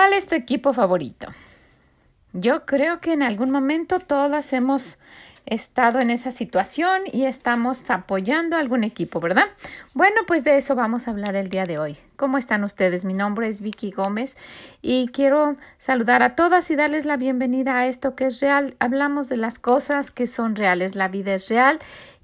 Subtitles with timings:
[0.00, 1.28] ¿Cuál es tu equipo favorito?
[2.32, 4.96] Yo creo que en algún momento todas hemos
[5.44, 9.48] estado en esa situación y estamos apoyando a algún equipo, ¿verdad?
[9.92, 11.98] Bueno, pues de eso vamos a hablar el día de hoy.
[12.16, 13.04] ¿Cómo están ustedes?
[13.04, 14.38] Mi nombre es Vicky Gómez
[14.80, 18.76] y quiero saludar a todas y darles la bienvenida a esto que es real.
[18.78, 20.94] Hablamos de las cosas que son reales.
[20.94, 21.78] La vida es real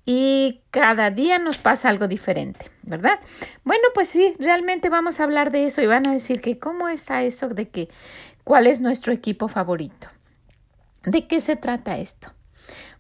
[0.09, 3.19] y cada día nos pasa algo diferente, ¿verdad?
[3.65, 6.89] Bueno, pues sí, realmente vamos a hablar de eso y van a decir que cómo
[6.89, 7.89] está eso de que
[8.45, 10.07] cuál es nuestro equipo favorito.
[11.03, 12.33] ¿De qué se trata esto?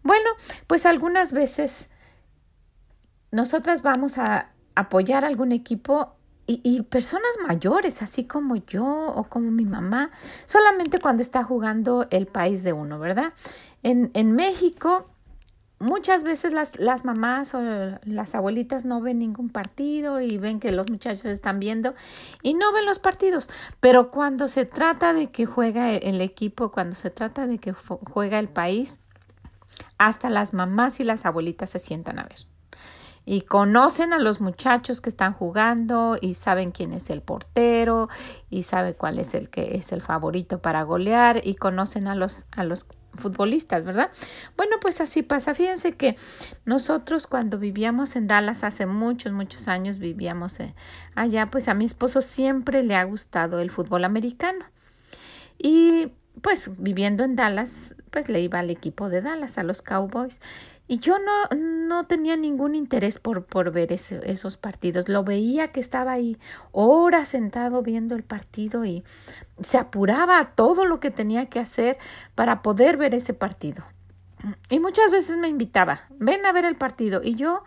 [0.02, 0.28] Bueno,
[0.66, 1.90] pues algunas veces
[3.30, 6.16] nosotras vamos a apoyar a algún equipo
[6.48, 10.12] y, personas mayores, así como yo o como mi mamá,
[10.44, 13.32] solamente cuando está jugando el país de uno, ¿verdad?
[13.82, 15.10] En, en México
[15.78, 17.60] muchas veces las, las mamás o
[18.04, 21.94] las abuelitas no ven ningún partido y ven que los muchachos están viendo
[22.42, 23.50] y no ven los partidos.
[23.80, 28.38] Pero cuando se trata de que juega el equipo, cuando se trata de que juega
[28.38, 29.00] el país,
[29.98, 32.46] hasta las mamás y las abuelitas se sientan a ver.
[33.28, 38.08] Y conocen a los muchachos que están jugando y saben quién es el portero
[38.50, 42.46] y sabe cuál es el que es el favorito para golear y conocen a los,
[42.52, 42.86] a los
[43.18, 44.10] futbolistas, ¿verdad?
[44.56, 45.54] Bueno, pues así pasa.
[45.54, 46.16] Fíjense que
[46.64, 50.74] nosotros cuando vivíamos en Dallas hace muchos, muchos años vivíamos eh,
[51.14, 54.64] allá, pues a mi esposo siempre le ha gustado el fútbol americano.
[55.58, 60.40] Y pues viviendo en Dallas, pues le iba al equipo de Dallas, a los Cowboys.
[60.88, 65.08] Y yo no, no tenía ningún interés por, por ver esos partidos.
[65.08, 66.38] Lo veía que estaba ahí
[66.70, 69.02] horas sentado viendo el partido y
[69.60, 71.98] se apuraba todo lo que tenía que hacer
[72.34, 73.84] para poder ver ese partido.
[74.70, 77.20] Y muchas veces me invitaba, ven a ver el partido.
[77.22, 77.64] Y yo,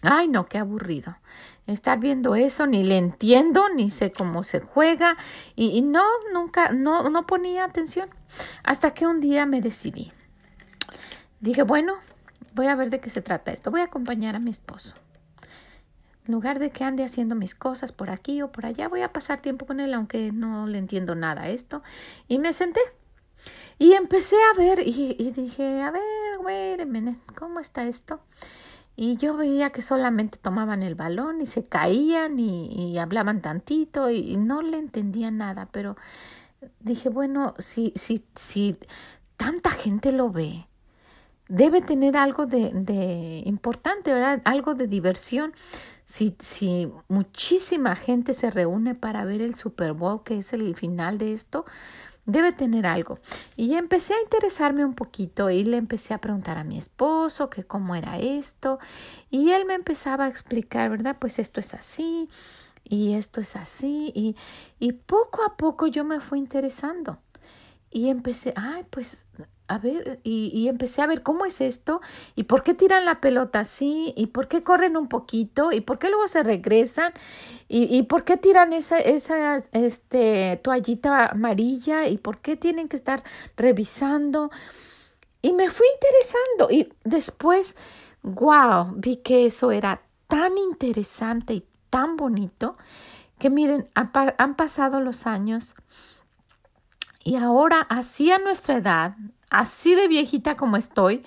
[0.00, 1.18] ay no, qué aburrido.
[1.66, 5.18] Estar viendo eso, ni le entiendo, ni sé cómo se juega.
[5.54, 8.08] Y, y no, nunca, no, no ponía atención.
[8.64, 10.12] Hasta que un día me decidí
[11.40, 11.94] Dije, bueno,
[12.54, 13.70] voy a ver de qué se trata esto.
[13.70, 14.94] Voy a acompañar a mi esposo.
[16.26, 19.12] En lugar de que ande haciendo mis cosas por aquí o por allá, voy a
[19.12, 21.82] pasar tiempo con él, aunque no le entiendo nada a esto.
[22.28, 22.80] Y me senté.
[23.78, 26.02] Y empecé a ver y, dije, a ver,
[26.40, 26.76] güey,
[27.34, 28.20] ¿cómo está esto?
[28.94, 34.18] Y yo veía que solamente tomaban el balón y se caían y, hablaban tantito y,
[34.18, 35.96] y, no le entendía nada, pero
[36.80, 38.76] dije, bueno, si, si, si
[39.38, 40.66] tanta gente lo ve,
[41.50, 44.40] debe tener algo de, de, importante, ¿verdad?
[44.44, 45.52] Algo de diversión.
[46.04, 51.18] Si, si muchísima gente se reúne para ver el Super Bowl, que es el final
[51.18, 51.64] de esto,
[52.24, 53.18] debe tener algo.
[53.56, 57.64] Y empecé a interesarme un poquito y le empecé a preguntar a mi esposo que
[57.64, 58.78] cómo era esto.
[59.28, 61.16] Y él me empezaba a explicar, ¿verdad?
[61.18, 62.28] Pues esto es así
[62.84, 64.12] y esto es así.
[64.14, 64.36] Y,
[64.78, 67.18] y poco a poco yo me fui interesando.
[67.90, 69.26] Y empecé, ay, pues
[70.22, 72.00] y, empecé a ver cómo es esto,
[72.34, 75.98] y por qué tiran la pelota así, y por qué corren un poquito, y por
[75.98, 77.12] qué luego se regresan,
[77.68, 83.22] y, por qué tiran esa, esa este, toallita amarilla, y por qué tienen que estar
[83.56, 84.50] revisando.
[85.42, 87.76] Y me fui interesando, y después,
[88.22, 92.76] wow, vi que eso era tan interesante y tan bonito,
[93.38, 95.74] que miren, han pasado los años.
[97.22, 99.16] Y ahora, así a nuestra edad,
[99.50, 101.22] así de viejita como estoy,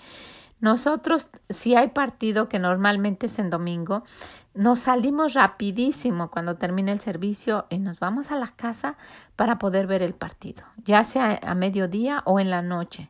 [0.64, 4.04] nosotros, si hay partido que normalmente es en domingo,
[4.54, 8.96] nos salimos rapidísimo cuando termina el servicio y nos vamos a la casa
[9.36, 13.10] para poder ver el partido, ya sea a mediodía o en la noche.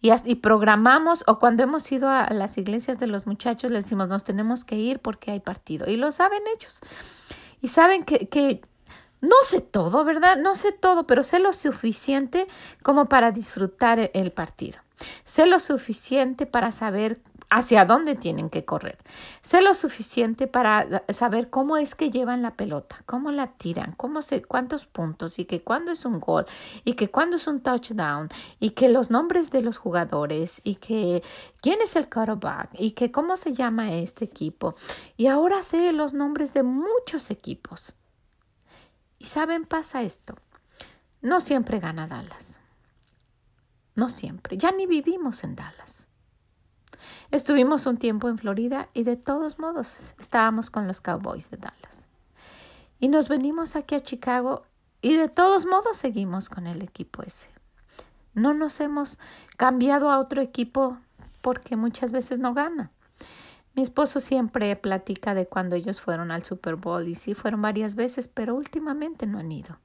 [0.00, 4.24] Y, programamos, o cuando hemos ido a las iglesias de los muchachos, les decimos, nos
[4.24, 5.86] tenemos que ir porque hay partido.
[5.90, 6.80] Y lo saben ellos.
[7.60, 8.62] Y saben que
[9.26, 10.36] no sé todo, ¿verdad?
[10.36, 12.46] No sé todo, pero sé lo suficiente
[12.82, 14.78] como para disfrutar el partido.
[15.24, 17.20] Sé lo suficiente para saber
[17.50, 18.98] hacia dónde tienen que correr.
[19.40, 24.22] Sé lo suficiente para saber cómo es que llevan la pelota, cómo la tiran, cómo
[24.22, 26.46] se, cuántos puntos y que cuándo es un gol
[26.84, 28.28] y que cuándo es un touchdown
[28.58, 31.22] y que los nombres de los jugadores y que
[31.60, 34.74] quién es el quarterback y que cómo se llama este equipo.
[35.16, 37.94] Y ahora sé los nombres de muchos equipos.
[39.18, 40.36] Y saben, pasa esto.
[41.22, 42.60] No siempre gana Dallas.
[43.94, 44.56] No siempre.
[44.56, 46.06] Ya ni vivimos en Dallas.
[47.30, 52.06] Estuvimos un tiempo en Florida y de todos modos estábamos con los Cowboys de Dallas.
[52.98, 54.64] Y nos venimos aquí a Chicago
[55.02, 57.50] y de todos modos seguimos con el equipo ese.
[58.34, 59.18] No nos hemos
[59.56, 60.98] cambiado a otro equipo
[61.40, 62.90] porque muchas veces no gana.
[63.76, 67.94] Mi esposo siempre platica de cuando ellos fueron al Super Bowl y sí fueron varias
[67.94, 69.78] veces, pero últimamente no han ido.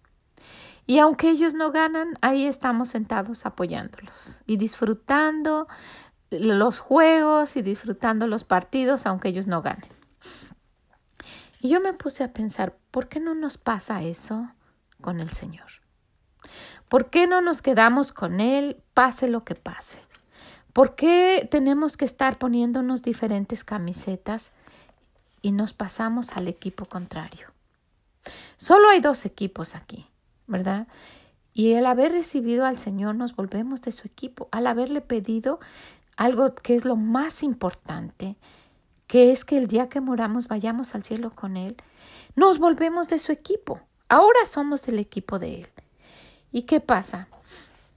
[0.88, 5.68] Y aunque ellos no ganan, ahí estamos sentados apoyándolos y disfrutando
[6.30, 9.92] los juegos y disfrutando los partidos, aunque ellos no ganen.
[11.60, 14.54] Y yo me puse a pensar, ¿por qué no nos pasa eso
[15.02, 15.68] con el Señor?
[16.88, 20.00] ¿Por qué no nos quedamos con Él, pase lo que pase?
[20.74, 24.54] ¿Por qué tenemos que estar poniéndonos diferentes camisetas
[25.42, 27.48] y nos pasamos al equipo contrario?
[28.56, 30.08] Solo hay dos equipos aquí,
[30.48, 30.88] ¿verdad?
[31.54, 34.48] Y al haber recibido al Señor nos volvemos de su equipo.
[34.52, 35.60] Al haberle pedido
[36.16, 38.38] algo que es lo más importante,
[39.08, 41.76] que es que el día que moramos vayamos al cielo con Él,
[42.36, 43.82] nos volvemos de su equipo.
[44.08, 45.68] Ahora somos del equipo de Él.
[46.52, 47.28] ¿Y qué pasa?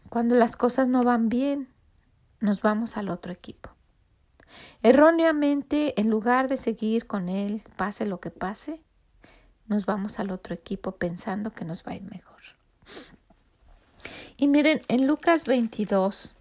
[0.09, 1.69] Cuando las cosas no van bien,
[2.44, 3.70] nos vamos al otro equipo.
[4.82, 8.81] Erróneamente, en lugar de seguir con Él, pase lo que pase,
[9.67, 12.35] nos vamos al otro equipo pensando que nos va a ir mejor.
[14.37, 16.37] Y miren, en Lucas 22,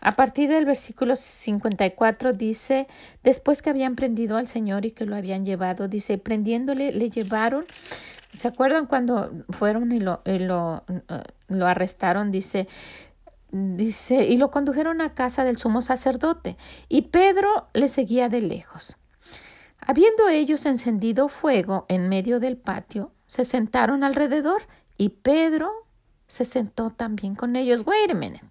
[0.00, 2.86] a partir del versículo 54 dice,
[3.24, 7.64] después que habían prendido al Señor y que lo habían llevado, dice, prendiéndole, le llevaron,
[8.36, 12.30] ¿se acuerdan cuando fueron y lo, lo, eh, lo arrestaron?
[12.30, 12.68] Dice,
[13.50, 16.56] dice, y lo condujeron a casa del sumo sacerdote,
[16.88, 18.96] y Pedro le seguía de lejos.
[19.80, 24.62] Habiendo ellos encendido fuego en medio del patio, se sentaron alrededor,
[24.96, 25.70] y Pedro
[26.26, 27.82] se sentó también con ellos.
[27.86, 28.44] Wait a minute.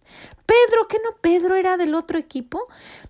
[0.45, 2.67] Pedro, ¿qué no Pedro era del otro equipo?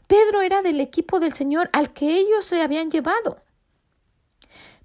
[0.08, 3.42] Pedro era del equipo del Señor al que ellos se habían llevado.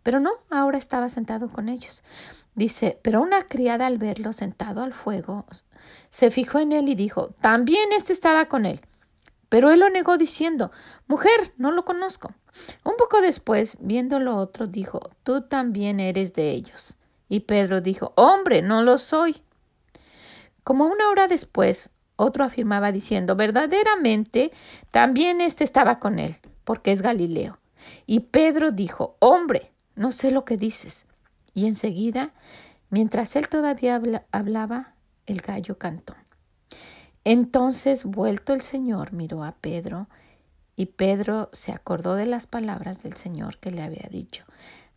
[0.03, 2.03] Pero no, ahora estaba sentado con ellos.
[2.55, 5.47] Dice, pero una criada al verlo sentado al fuego
[6.11, 8.81] se fijó en él y dijo, también este estaba con él.
[9.49, 10.71] Pero él lo negó diciendo,
[11.07, 12.35] Mujer, no lo conozco.
[12.85, 16.97] Un poco después, viéndolo otro, dijo, Tú también eres de ellos.
[17.29, 19.43] Y Pedro dijo, Hombre, no lo soy.
[20.65, 24.53] Como una hora después, otro afirmaba diciendo, verdaderamente,
[24.91, 27.59] también éste estaba con él, porque es Galileo.
[28.07, 31.07] Y Pedro dijo, hombre, no sé lo que dices.
[31.55, 32.33] Y enseguida,
[32.91, 34.01] mientras él todavía
[34.31, 34.95] hablaba,
[35.27, 36.15] el gallo cantó.
[37.25, 40.09] Entonces, vuelto el Señor, miró a Pedro,
[40.75, 44.45] y Pedro se acordó de las palabras del Señor que le había dicho,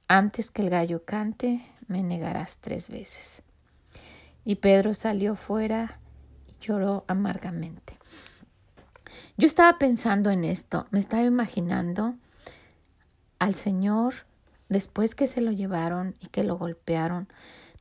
[0.07, 3.43] antes que el gallo cante, me negarás tres veces.
[4.43, 5.99] Y Pedro salió fuera
[6.47, 7.97] y lloró amargamente.
[9.37, 12.15] Yo estaba pensando en esto, me estaba imaginando
[13.37, 14.13] al Señor
[14.69, 17.27] después que se lo llevaron y que lo golpearon.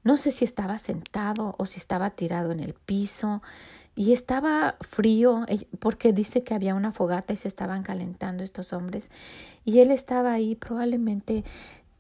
[0.03, 3.43] No sé si estaba sentado o si estaba tirado en el piso
[3.95, 8.73] y estaba frío eh, porque dice que había una fogata y se estaban calentando estos
[8.73, 9.11] hombres
[9.65, 11.45] y él estaba ahí probablemente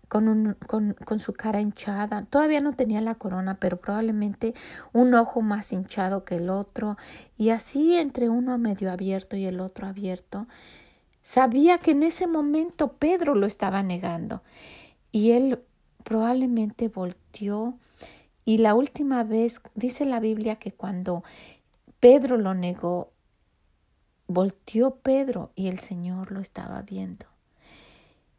[0.08, 2.24] con, un, con, con, su cara hinchada.
[2.26, 4.54] Todavía no tenía la corona, pero probablemente
[4.92, 6.96] un ojo más hinchado que el otro,
[7.36, 10.46] y así entre uno medio abierto y el otro abierto.
[11.24, 14.42] Sabía que en ese momento Pedro lo estaba negando,
[15.10, 15.60] y él
[16.04, 17.76] probablemente volteó.
[18.44, 21.24] Y la última vez dice la Biblia que cuando
[21.98, 23.10] Pedro lo negó,
[24.26, 27.26] volteó Pedro y el Señor lo estaba viendo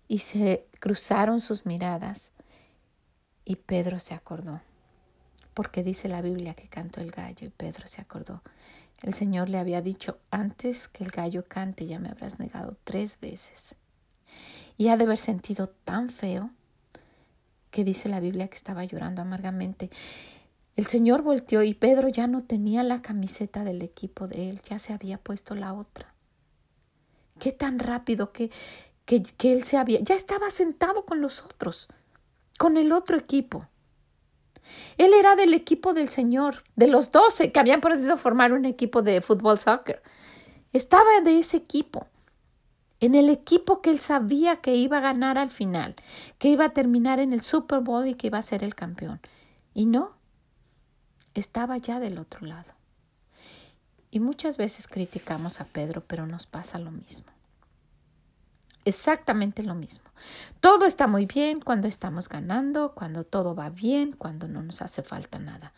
[0.08, 2.32] y se cruzaron sus miradas
[3.44, 4.62] y Pedro se acordó,
[5.54, 8.42] porque dice la Biblia que cantó el gallo y Pedro se acordó.
[9.02, 13.20] El Señor le había dicho, antes que el gallo cante ya me habrás negado tres
[13.20, 13.76] veces.
[14.78, 16.52] Y ha de haber sentido tan feo
[17.72, 19.90] que dice la Biblia que estaba llorando amargamente.
[20.76, 24.80] El Señor volteó y Pedro ya no tenía la camiseta del equipo de él, ya
[24.80, 26.14] se había puesto la otra.
[27.40, 28.50] Qué tan rápido, qué,
[29.06, 31.90] que, él se había, ya estaba sentado con los otros,
[32.58, 33.68] con el otro equipo.
[34.98, 39.02] Él era del equipo del Señor, de los doce que habían podido formar un equipo
[39.02, 40.02] de fútbol soccer.
[40.74, 42.08] Estaba de ese equipo,
[43.00, 45.96] en el equipo que él sabía que iba a ganar al final,
[46.38, 49.20] que iba a terminar en el Super Bowl y que iba a ser el campeón.
[49.74, 50.14] Y no,
[51.34, 52.74] estaba ya del otro lado.
[54.12, 57.35] Y muchas veces criticamos a Pedro, pero nos pasa lo mismo
[58.86, 60.10] exactamente lo mismo.
[60.60, 65.04] Todo está muy bien cuando estamos ganando, cuando todo va bien, cuando no nos hace
[65.04, 65.74] falta nada.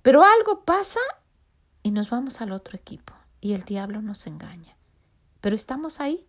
[0.00, 1.00] Pero algo pasa
[1.82, 4.76] y nos vamos al otro equipo y el diablo nos engaña.
[5.40, 6.24] Pero estamos ahí,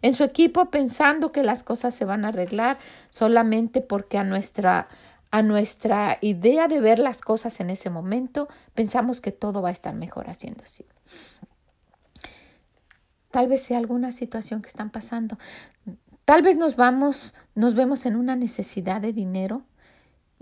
[0.00, 2.78] en su equipo pensando que las cosas se van a arreglar
[3.10, 4.88] solamente porque a nuestra
[5.30, 9.72] a nuestra idea de ver las cosas en ese momento pensamos que todo va a
[9.72, 10.84] estar mejor haciendo así.
[13.32, 15.38] Tal vez sea alguna situación que están pasando.
[16.24, 19.64] Tal vez nos vamos, nos vemos en una necesidad de dinero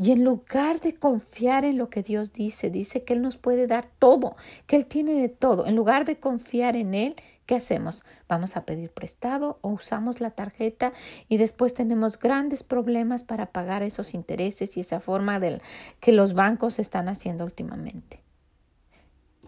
[0.03, 3.67] Y en lugar de confiar en lo que Dios dice, dice que Él nos puede
[3.67, 4.35] dar todo,
[4.67, 5.67] que Él tiene de todo.
[5.67, 8.03] En lugar de confiar en Él, ¿qué hacemos?
[8.27, 10.93] Vamos a pedir prestado o usamos la tarjeta
[11.29, 15.61] y después tenemos grandes problemas para pagar esos intereses y esa forma del
[16.01, 18.23] que los bancos están haciendo últimamente.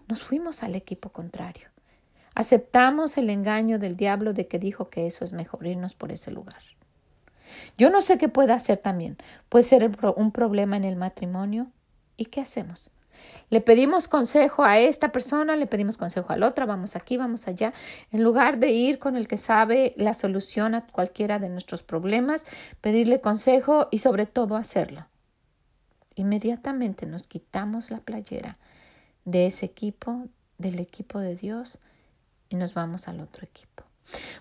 [0.07, 1.72] Nos fuimos al equipo contrario.
[2.35, 6.31] Aceptamos el engaño del diablo de que dijo que eso es mejor irnos por ese
[6.31, 6.61] lugar.
[7.77, 9.17] Yo no sé qué puede hacer también.
[9.49, 11.67] Puede ser un problema en el matrimonio.
[12.17, 12.91] ¿Y qué hacemos?
[13.49, 17.47] Le pedimos consejo a esta persona, le pedimos consejo a la otra, vamos aquí, vamos
[17.47, 17.73] allá,
[18.11, 22.45] en lugar de ir con el que sabe la solución a cualquiera de nuestros problemas,
[22.81, 25.07] pedirle consejo y sobre todo hacerlo.
[26.15, 28.57] Inmediatamente nos quitamos la playera
[29.25, 31.79] de ese equipo, del equipo de Dios,
[32.53, 33.83] y nos vamos al otro equipo.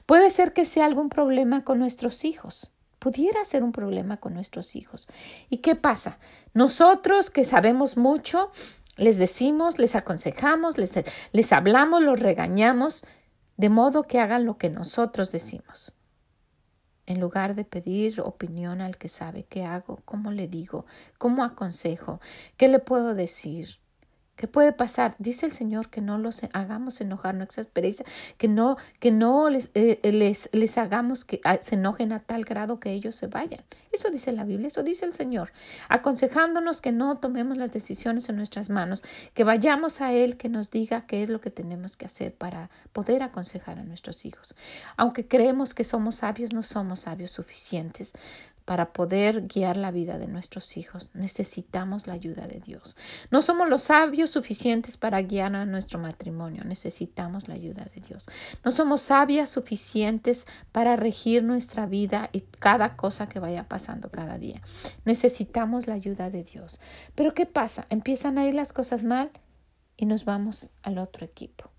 [0.04, 4.76] Puede ser que sea algún problema con nuestros hijos pudiera ser un problema con nuestros
[4.76, 5.08] hijos.
[5.50, 6.20] ¿Y qué pasa?
[6.54, 8.52] Nosotros que sabemos mucho,
[8.96, 10.92] les decimos, les aconsejamos, les,
[11.32, 13.04] les hablamos, los regañamos,
[13.56, 15.96] de modo que hagan lo que nosotros decimos.
[17.04, 20.86] En lugar de pedir opinión al que sabe qué hago, cómo le digo,
[21.18, 22.20] cómo aconsejo,
[22.56, 23.80] qué le puedo decir,
[24.42, 25.14] ¿Qué puede pasar?
[25.20, 28.02] Dice el Señor que no los hagamos enojar, no exaspereza,
[28.38, 32.42] que no, que no les, eh, les, les, hagamos que ah, se enojen a tal
[32.44, 33.60] grado que ellos se vayan.
[33.92, 35.52] Eso dice la Biblia, eso dice el Señor,
[35.88, 40.72] aconsejándonos que no tomemos las decisiones en nuestras manos, que vayamos a Él, que nos
[40.72, 44.56] diga qué es lo que tenemos que hacer para poder aconsejar a nuestros hijos.
[44.96, 48.12] Aunque creemos que somos sabios, no somos sabios suficientes
[48.64, 51.10] para poder guiar la vida de nuestros hijos.
[51.14, 52.96] Necesitamos la ayuda de Dios.
[53.30, 56.64] No somos los sabios suficientes para guiar a nuestro matrimonio.
[56.64, 58.26] Necesitamos la ayuda de Dios.
[58.64, 64.38] No somos sabias suficientes para regir nuestra vida y cada cosa que vaya pasando cada
[64.38, 64.60] día.
[65.04, 66.80] Necesitamos la ayuda de Dios.
[67.14, 67.86] Pero ¿qué pasa?
[67.90, 69.30] Empiezan a ir las cosas mal
[69.96, 71.70] y nos vamos al otro equipo.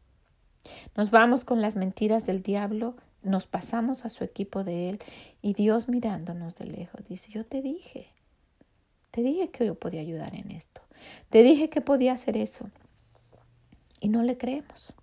[0.96, 5.00] Nos vamos con las mentiras del diablo nos pasamos a su equipo de él
[5.42, 8.08] y Dios mirándonos de lejos dice, yo te dije,
[9.12, 10.82] te dije que yo podía ayudar en esto,
[11.30, 12.70] te dije que podía hacer eso
[14.00, 14.94] y no le creemos.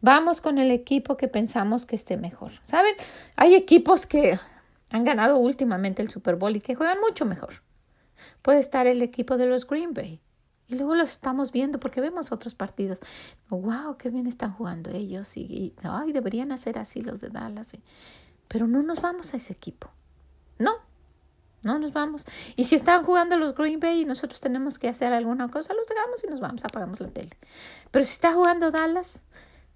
[0.00, 2.52] Vamos con el equipo que pensamos que esté mejor.
[2.64, 2.94] ¿Saben?
[3.36, 4.38] Hay equipos que
[4.90, 7.62] han ganado últimamente el Super Bowl y que juegan mucho mejor.
[8.42, 10.20] Puede estar el equipo de los Green Bay.
[10.68, 13.00] Y luego los estamos viendo porque vemos otros partidos.
[13.50, 15.36] wow, qué bien están jugando ellos.
[15.36, 17.72] Y, ay, deberían hacer así los de Dallas.
[18.48, 19.90] Pero no nos vamos a ese equipo.
[20.58, 20.72] No,
[21.64, 22.26] no nos vamos.
[22.56, 25.86] Y si están jugando los Green Bay y nosotros tenemos que hacer alguna cosa, los
[25.86, 27.36] dejamos y nos vamos, apagamos la tele.
[27.90, 29.22] Pero si está jugando Dallas,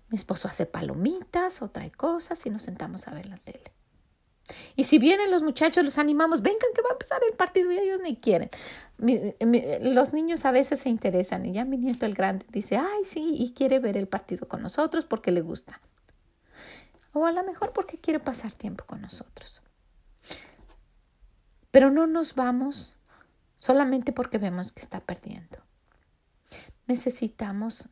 [0.09, 3.73] mi esposo hace palomitas o trae cosas y nos sentamos a ver la tele.
[4.77, 7.79] Y si vienen los muchachos, los animamos, vengan que va a empezar el partido y
[7.79, 8.51] ellos ni quieren.
[8.99, 13.35] los niños a veces se interesan y ya mi nieto el grande dice, ay, sí,
[13.39, 15.81] y quiere ver el partido con nosotros porque le gusta.
[17.13, 19.63] O a lo mejor porque quiere pasar tiempo con nosotros.
[21.71, 22.97] Pero no nos vamos
[23.57, 25.59] solamente porque vemos que está perdiendo.
[26.87, 27.89] Necesitamos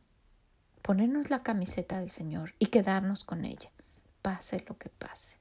[0.81, 3.71] ponernos la camiseta del Señor y quedarnos con ella,
[4.21, 5.36] pase lo que pase.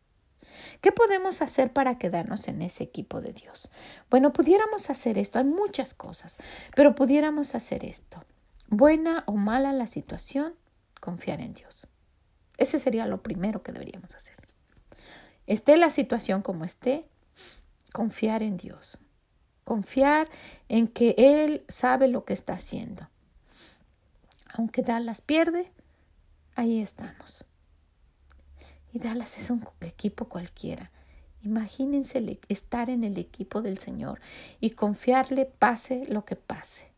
[0.80, 3.70] ¿Qué podemos hacer para quedarnos en ese equipo de Dios?
[4.10, 6.38] Bueno, pudiéramos hacer esto, hay muchas cosas,
[6.74, 8.24] pero pudiéramos hacer esto.
[8.68, 10.54] Buena o mala la situación,
[11.00, 11.88] confiar en Dios.
[12.58, 14.36] Ese sería lo primero que deberíamos hacer.
[15.46, 17.06] Esté la situación como esté,
[17.92, 18.98] confiar en Dios.
[19.64, 20.28] Confiar
[20.68, 23.08] en que Él sabe lo que está haciendo.
[24.54, 25.70] Aunque Dallas pierde,
[26.54, 27.44] ahí estamos.
[28.96, 30.90] Y Dallas es un equipo cualquiera.
[31.42, 34.22] Imagínense estar en el equipo del Señor
[34.58, 36.90] y confiarle pase lo que pase.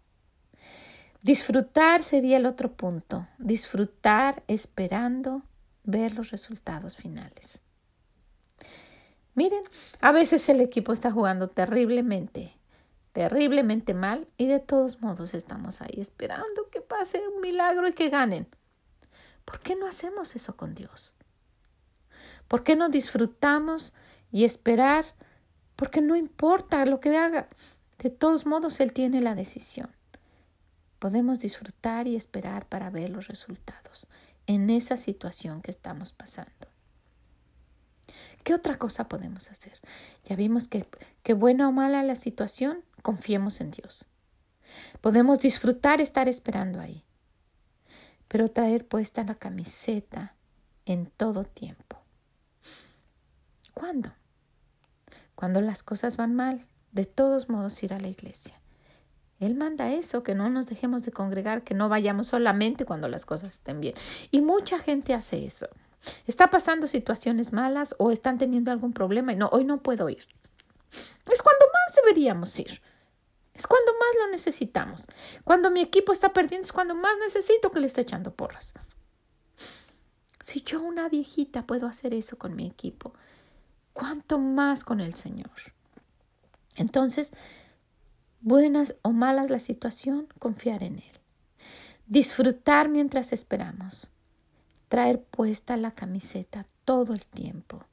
[1.23, 3.27] Disfrutar sería el otro punto.
[3.39, 5.43] Disfrutar esperando
[5.83, 7.63] ver los resultados finales.
[9.35, 9.65] Miren,
[10.01, 12.55] a veces el equipo está jugando terriblemente,
[13.11, 18.09] terriblemente mal y de todos modos estamos ahí esperando que pase un milagro y que
[18.09, 18.47] ganen.
[19.45, 21.17] ¿Por qué no hacemos eso con Dios?
[22.49, 23.95] ¿Por qué no disfrutamos
[24.33, 25.05] y esperar?
[25.77, 27.49] Porque no importa lo que haga.
[27.99, 29.91] De todos modos, Él tiene la decisión.
[30.99, 34.09] Podemos disfrutar y esperar para ver los resultados
[34.47, 36.53] en esa situación que estamos pasando.
[38.43, 39.79] ¿Qué otra cosa podemos hacer?
[40.25, 40.89] Ya vimos que,
[41.23, 44.07] que buena o mala la situación, confiemos en Dios.
[45.01, 47.05] Podemos disfrutar estar esperando ahí,
[48.27, 50.35] pero traer puesta la camiseta
[50.87, 51.98] en todo tiempo.
[53.79, 54.13] ¿Cuándo?
[55.37, 58.61] Cuando las cosas van mal, de todos modos ir a la iglesia.
[59.39, 63.25] Él manda eso, que no nos dejemos de congregar, que no vayamos solamente cuando las
[63.25, 63.95] cosas estén bien.
[64.33, 65.69] Y mucha gente hace eso.
[66.27, 70.27] Está pasando situaciones malas o están teniendo algún problema y no, hoy no puedo ir.
[70.91, 72.83] Es cuando más deberíamos ir.
[73.55, 75.07] Es cuando más lo necesitamos.
[75.45, 78.75] Cuando mi equipo está perdiendo es cuando más necesito que le esté echando porras.
[80.41, 83.15] Si yo, una viejita, puedo hacer eso con mi equipo,
[83.93, 85.51] ¿cuánto más con el Señor?
[86.77, 87.33] Entonces,
[88.41, 91.21] buenas o malas la situación, confiar en Él.
[92.07, 94.11] Disfrutar mientras esperamos.
[94.89, 97.85] Traer puesta la camiseta todo el tiempo.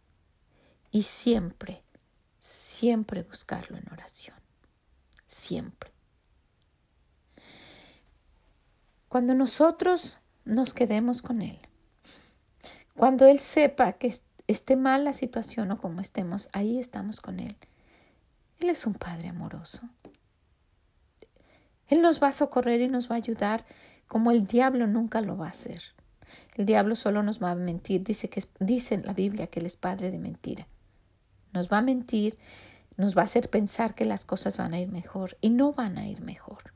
[0.91, 1.83] Y siempre,
[2.39, 4.35] siempre buscarlo en oración
[5.35, 5.91] siempre.
[9.09, 11.59] Cuando nosotros nos quedemos con Él,
[12.95, 14.13] cuando Él sepa que
[14.47, 17.55] esté mal la situación o como estemos, ahí estamos con Él.
[18.59, 19.81] Él es un Padre amoroso.
[21.87, 23.65] Él nos va a socorrer y nos va a ayudar
[24.07, 25.81] como el diablo nunca lo va a hacer.
[26.55, 28.03] El diablo solo nos va a mentir.
[28.03, 30.67] Dice, que, dice en la Biblia que Él es Padre de mentira.
[31.53, 32.37] Nos va a mentir
[32.97, 35.97] nos va a hacer pensar que las cosas van a ir mejor y no van
[35.97, 36.73] a ir mejor,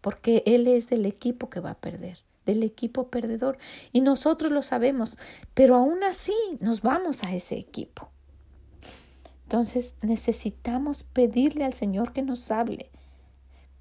[0.00, 3.58] porque Él es del equipo que va a perder, del equipo perdedor,
[3.92, 5.18] y nosotros lo sabemos,
[5.54, 8.08] pero aún así nos vamos a ese equipo.
[9.44, 12.90] Entonces necesitamos pedirle al Señor que nos hable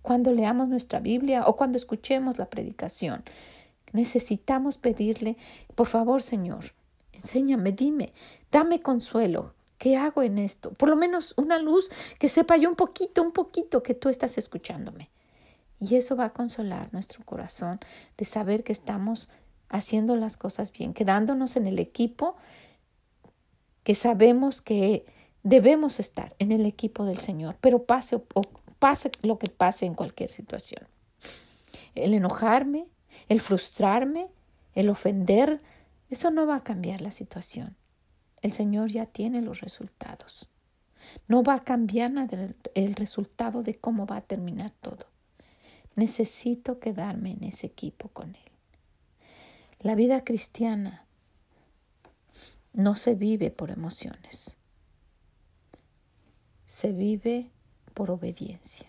[0.01, 3.23] cuando leamos nuestra Biblia o cuando escuchemos la predicación.
[3.93, 5.37] Necesitamos pedirle,
[5.75, 6.73] por favor Señor,
[7.13, 8.13] enséñame, dime,
[8.51, 9.53] dame consuelo,
[9.83, 10.71] ¿Qué hago en esto?
[10.71, 14.37] Por lo menos una luz que sepa yo un poquito, un poquito que tú estás
[14.37, 15.09] escuchándome.
[15.83, 17.77] Y eso va a consolar nuestro corazón
[18.17, 19.27] de saber que estamos
[19.67, 22.37] haciendo las cosas bien, quedándonos en el equipo
[23.83, 25.05] que sabemos que
[25.43, 28.41] debemos estar en el equipo del Señor, pero pase o
[28.79, 30.87] pase lo que pase en cualquier situación.
[31.95, 32.85] El enojarme,
[33.27, 34.27] el frustrarme,
[34.75, 35.59] el ofender,
[36.09, 37.75] eso no va a cambiar la situación.
[38.41, 40.47] El Señor ya tiene los resultados.
[41.27, 42.13] No va a cambiar
[42.73, 45.12] el resultado de cómo va a terminar todo.
[45.95, 48.51] Necesito quedarme en ese equipo con Él.
[49.79, 51.05] La vida cristiana
[52.73, 54.57] no se vive por emociones.
[56.65, 57.51] Se vive
[57.93, 58.87] por obediencia.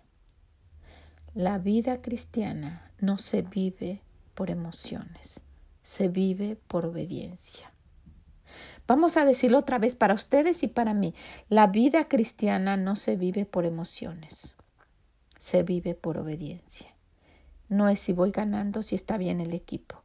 [1.35, 4.01] La vida cristiana no se vive
[4.35, 5.43] por emociones,
[5.83, 7.73] se vive por obediencia.
[8.87, 11.12] Vamos a decirlo otra vez para ustedes y para mí.
[11.49, 14.57] La vida cristiana no se vive por emociones,
[15.38, 16.93] se vive por obediencia.
[17.68, 20.03] No es si voy ganando, si está bien el equipo.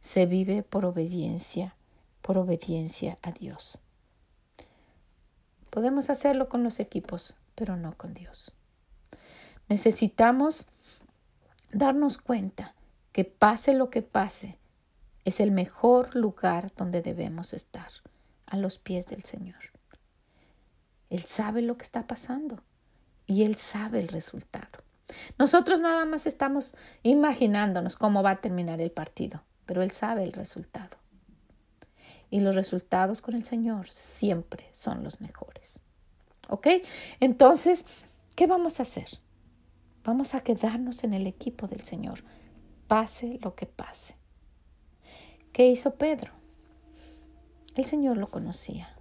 [0.00, 1.76] Se vive por obediencia,
[2.22, 3.78] por obediencia a Dios.
[5.70, 8.52] Podemos hacerlo con los equipos, pero no con Dios.
[9.68, 10.66] Necesitamos
[11.72, 12.74] darnos cuenta
[13.12, 14.58] que pase lo que pase,
[15.24, 17.90] es el mejor lugar donde debemos estar
[18.46, 19.72] a los pies del Señor.
[21.10, 22.62] Él sabe lo que está pasando
[23.26, 24.82] y Él sabe el resultado.
[25.38, 30.32] Nosotros nada más estamos imaginándonos cómo va a terminar el partido, pero Él sabe el
[30.32, 30.96] resultado.
[32.30, 35.82] Y los resultados con el Señor siempre son los mejores.
[36.48, 36.68] ¿Ok?
[37.20, 37.84] Entonces,
[38.34, 39.08] ¿qué vamos a hacer?
[40.04, 42.24] Vamos a quedarnos en el equipo del Señor,
[42.88, 44.16] pase lo que pase.
[45.52, 46.32] ¿Qué hizo Pedro?
[47.74, 48.96] El Señor lo conocía.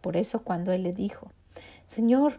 [0.00, 1.32] Por eso cuando Él le dijo,
[1.86, 2.38] Señor,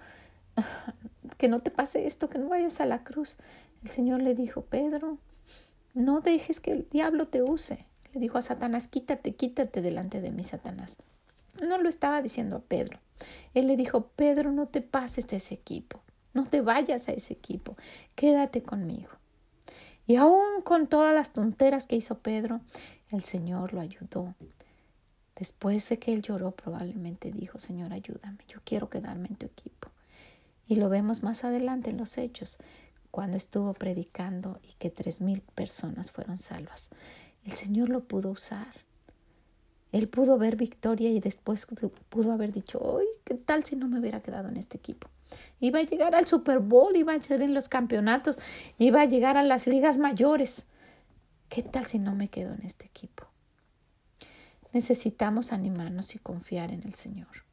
[1.37, 3.37] que no te pase esto, que no vayas a la cruz,
[3.83, 5.17] el Señor le dijo, Pedro,
[5.93, 7.85] no dejes que el diablo te use.
[8.13, 10.97] Le dijo a Satanás, quítate, quítate delante de mí, Satanás.
[11.61, 12.99] No lo estaba diciendo a Pedro.
[13.53, 16.01] Él le dijo, Pedro, no te pases de ese equipo,
[16.33, 17.75] no te vayas a ese equipo,
[18.15, 19.09] quédate conmigo.
[20.05, 22.61] Y aún con todas las tonteras que hizo Pedro,
[23.09, 24.35] el Señor lo ayudó
[25.37, 29.89] Después de que él lloró, probablemente dijo, Señor, ayúdame, yo quiero quedarme en tu equipo.
[30.67, 32.57] Y lo vemos más adelante en los hechos,
[33.11, 36.89] cuando estuvo predicando y que tres mil personas fueron salvas.
[37.45, 38.73] El Señor lo pudo usar.
[39.91, 41.65] Él pudo ver victoria y después
[42.09, 45.07] pudo haber dicho, ¡ay, qué tal si no me hubiera quedado en este equipo!
[45.59, 48.39] Iba a llegar al Super Bowl, iba a ser en los campeonatos,
[48.77, 50.65] iba a llegar a las ligas mayores.
[51.49, 53.25] ¿Qué tal si no me quedo en este equipo?
[54.73, 57.45] Necesitamos animarnos y confiar en el Señor.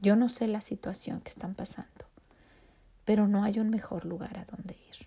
[0.00, 2.04] Yo no sé la situación que están pasando,
[3.04, 5.06] pero no hay un mejor lugar a donde ir.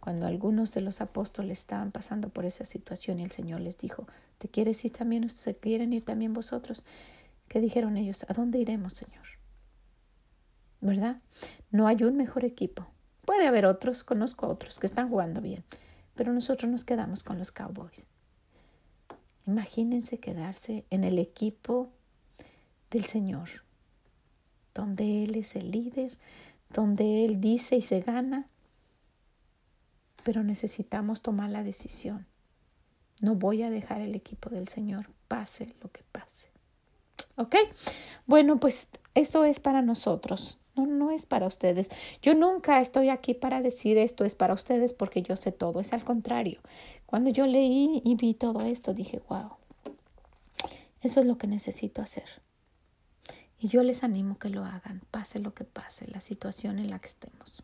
[0.00, 4.06] Cuando algunos de los apóstoles estaban pasando por esa situación y el Señor les dijo,
[4.38, 5.28] ¿te quieres ir también?
[5.28, 6.84] ¿Se quieren ir también vosotros?
[7.48, 8.24] ¿Qué dijeron ellos?
[8.28, 9.20] ¿A dónde iremos, Señor?
[10.80, 11.20] ¿verdad?
[11.70, 12.86] No hay un mejor equipo.
[13.24, 15.64] Puede haber otros, conozco otros que están jugando bien,
[16.14, 18.06] pero nosotros nos quedamos con los Cowboys.
[19.46, 21.90] Imagínense quedarse en el equipo
[22.90, 23.48] del Señor,
[24.74, 26.16] donde Él es el líder,
[26.72, 28.48] donde Él dice y se gana,
[30.24, 32.26] pero necesitamos tomar la decisión.
[33.20, 36.48] No voy a dejar el equipo del Señor, pase lo que pase.
[37.36, 37.56] ¿Ok?
[38.26, 40.58] Bueno, pues esto es para nosotros.
[40.76, 41.90] No, no es para ustedes.
[42.22, 45.80] Yo nunca estoy aquí para decir esto es para ustedes porque yo sé todo.
[45.80, 46.60] Es al contrario.
[47.06, 49.50] Cuando yo leí y vi todo esto, dije, wow,
[51.02, 52.24] eso es lo que necesito hacer.
[53.60, 56.98] Y yo les animo que lo hagan, pase lo que pase, la situación en la
[56.98, 57.62] que estemos.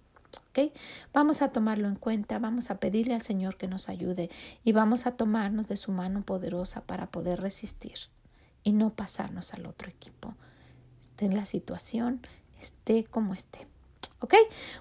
[1.13, 4.31] Vamos a tomarlo en cuenta, vamos a pedirle al Señor que nos ayude
[4.65, 7.99] y vamos a tomarnos de su mano poderosa para poder resistir
[8.63, 10.35] y no pasarnos al otro equipo.
[11.03, 12.21] Esté en la situación,
[12.59, 13.67] esté como esté.
[14.21, 14.35] ¿Ok?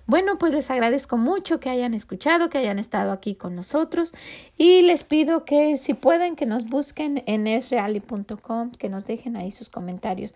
[0.06, 4.14] Bueno, pues les agradezco mucho que hayan escuchado, que hayan estado aquí con nosotros
[4.58, 9.52] y les pido que si pueden que nos busquen en esreali.com, que nos dejen ahí
[9.52, 10.34] sus comentarios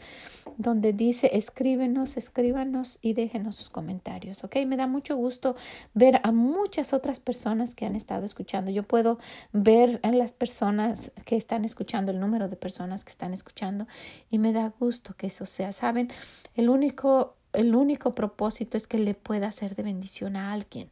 [0.59, 4.57] donde dice escríbenos, escríbanos y déjenos sus comentarios, ¿ok?
[4.67, 5.55] Me da mucho gusto
[5.93, 8.69] ver a muchas otras personas que han estado escuchando.
[8.69, 9.19] Yo puedo
[9.53, 13.87] ver a las personas que están escuchando, el número de personas que están escuchando
[14.29, 15.71] y me da gusto que eso sea.
[15.71, 16.09] Saben,
[16.55, 20.89] el único el único propósito es que le pueda ser de bendición a alguien,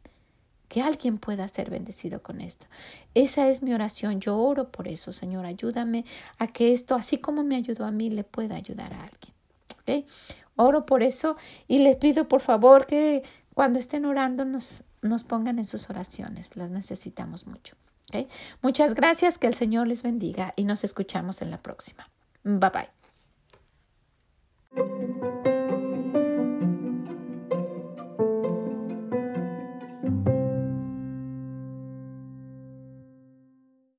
[0.68, 2.66] que alguien pueda ser bendecido con esto.
[3.14, 4.20] Esa es mi oración.
[4.20, 5.46] Yo oro por eso, Señor.
[5.46, 6.04] Ayúdame
[6.38, 9.32] a que esto, así como me ayudó a mí, le pueda ayudar a alguien.
[9.80, 10.06] ¿Okay?
[10.56, 13.22] Oro por eso y les pido por favor que
[13.54, 16.56] cuando estén orando nos, nos pongan en sus oraciones.
[16.56, 17.76] Las necesitamos mucho.
[18.08, 18.28] ¿Okay?
[18.60, 22.08] Muchas gracias, que el Señor les bendiga y nos escuchamos en la próxima.
[22.44, 22.88] Bye bye.